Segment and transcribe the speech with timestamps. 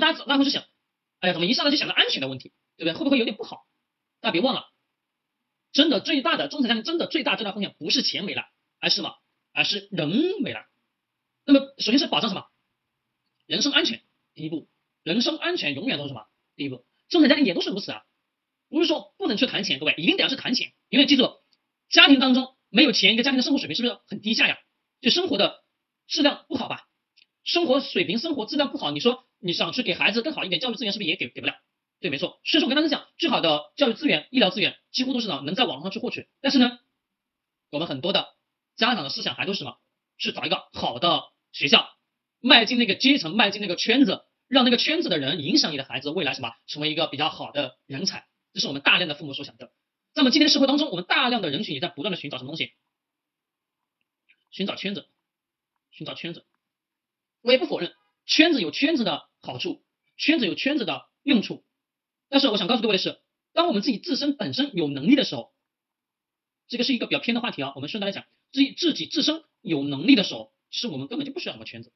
[0.00, 0.64] 大家大家会去想，
[1.20, 2.94] 哎呀，怎么一上来就想到安全的问题，对不对？
[2.94, 3.66] 会不会有点不好？
[4.20, 4.66] 大家别忘了，
[5.72, 8.44] 真的最大的中产家庭真的最大最大风险不是钱没了，
[8.80, 9.14] 而是什么？
[9.52, 10.08] 而是人
[10.40, 10.66] 没了。
[11.44, 12.46] 那么首先是保障什么？
[13.46, 14.02] 人身安全，
[14.34, 14.68] 第一步，
[15.02, 16.26] 人身安全永远都是什么？
[16.56, 18.02] 第一步，中产家庭也都是如此啊。
[18.68, 21.38] 不是说不能去谈钱，各位一定得要去谈钱，因为记住，
[21.88, 24.58] 家庭当中没有钱，一个家庭的生活水平是不是很低下呀？
[25.00, 25.64] 就生活的
[26.06, 26.86] 质量不好吧？
[27.44, 31.54] 生活水平、生活质量不好，你说你想去给孩子更好一点教育资源，是不是也给给不了？
[32.00, 32.40] 对，没错。
[32.44, 36.78] 所以说我跟大家讲，最好的教育资源、医疗资源几乎都是呢能在网上去获取，但是呢，
[37.70, 38.28] 我们很多的
[38.76, 39.78] 家长的思想还都是什么？
[40.16, 41.88] 去找一个好的学校，
[42.40, 48.26] 迈进那个阶层，迈进那个圈子，让那个圈子的人影响你的孩子未来什么成为一个比较好的人才。
[48.52, 49.70] 这是我们大量的父母所想的。
[50.14, 52.72] 那么今天社会当中，我们大量的人群也在不断的寻找什么东西？
[54.50, 55.06] 寻找圈子，
[55.90, 56.44] 寻找圈子。
[57.42, 57.94] 我也不否认
[58.26, 59.84] 圈子有圈子的好处，
[60.16, 61.64] 圈子有圈子的用处。
[62.28, 63.20] 但是我想告诉各位的是，
[63.52, 65.54] 当我们自己自身本身有能力的时候，
[66.66, 67.72] 这个是一个比较偏的话题啊。
[67.74, 71.92] 我们顺带来讲，自己自己自身有能力的时候，其实我们根本就不需要什么圈子，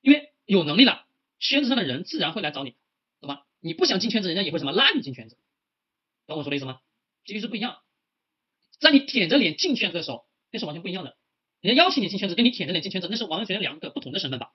[0.00, 1.06] 因为有能力了，
[1.38, 2.74] 圈子上的人自然会来找你，
[3.20, 3.42] 懂吗？
[3.60, 5.36] 你不想进圈子，人家也会什么拉你进圈子。
[6.26, 6.80] 懂我说的意思吗？
[7.24, 7.82] 这个是不一样，
[8.78, 11.16] 在你舔着脸进圈子的时候，那是完全不一样的。
[11.60, 14.52] 人家邀请你进圈子，跟你舔着脸进圈子，那是完全两个不同的身份吧？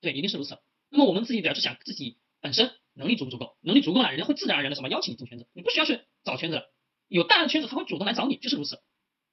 [0.00, 0.58] 对，一定是如此。
[0.92, 6.70] 那么我们自己得要去想自己本身能力足不足够，能力足够了，人家会自然而然的什么邀请你进圈子，你不需要去找圈子了。
[7.08, 8.78] 有大的圈子，他会主动来找你，就是如此。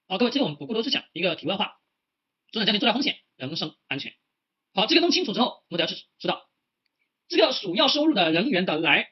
[0.08, 1.76] 好，各位，这个我们不过多去讲一个题外话。
[2.52, 4.14] 中产家庭最大风险，人身安全。
[4.74, 6.50] 好，这个弄清楚之后，我们得要去知道，
[7.28, 9.10] 这个主要收入的人员的来，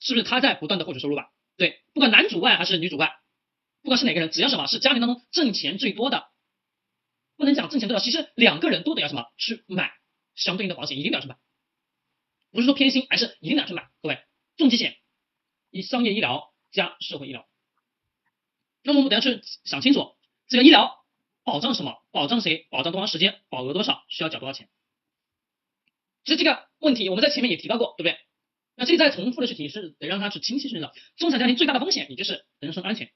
[0.00, 1.30] 是不是他在不断的获取收入吧？
[1.56, 3.12] 对，不管男主外还是女主外，
[3.82, 6.28] 不管是哪个人，只要什么是家庭当中挣钱最多的，
[7.36, 9.92] 不能讲挣钱多少，其实两个人都得要什么去买
[10.34, 11.36] 相对应的保险，一定要去买，
[12.52, 13.88] 不是说偏心，而是一定要去买。
[14.02, 14.18] 各位，
[14.56, 14.96] 重疾险、
[15.70, 17.48] 以商业医疗加社会医疗，
[18.82, 20.14] 那么我们等下去想清楚，
[20.48, 21.04] 这个医疗
[21.44, 22.02] 保障什么？
[22.10, 22.66] 保障谁？
[22.70, 23.40] 保障多长时间？
[23.48, 24.04] 保额多少？
[24.08, 24.68] 需要缴多少钱？
[26.24, 28.18] 其实这个问题我们在前面也提到过，对不对？
[28.74, 33.10] 那这再重复的去提示，得让他去清晰去知道，中产家庭最大的风险也就是人身安全。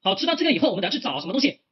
[0.00, 1.62] 好，知道这个以后，我们得要去找什么东西，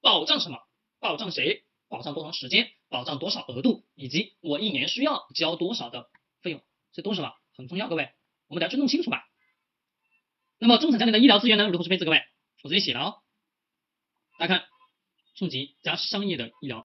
[0.00, 0.58] 保障什么？
[1.00, 1.64] 保障谁？
[1.88, 2.72] 保障多长时间？
[2.88, 3.84] 保障多少额度？
[3.94, 6.08] 以及我一年需要交多少的
[6.44, 6.62] 费用？
[6.92, 7.32] 这都是什么？
[7.56, 8.12] 很重要，各位，
[8.48, 9.24] 我们得要去弄清楚吧。
[10.58, 11.68] 那么中产家庭的医疗资源呢？
[11.68, 12.04] 如何去配置？
[12.04, 12.22] 各位，
[12.62, 13.22] 我直接写了哦。
[14.38, 14.66] 大家看，
[15.36, 16.82] 重疾加商业的医疗。